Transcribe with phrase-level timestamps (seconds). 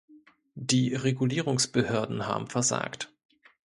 [0.55, 3.13] Die Regulierungsbehörden haben versagt.